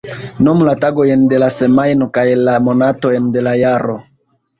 Nomu 0.45 0.65
la 0.67 0.71
tagojn 0.85 1.25
de 1.33 1.41
la 1.43 1.49
semajno 1.55 2.07
kaj 2.15 2.23
la 2.47 2.55
monatojn 2.69 3.29
de 3.37 3.45
la 3.49 3.55
jaro. 3.61 3.99